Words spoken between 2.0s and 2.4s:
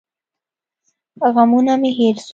سول.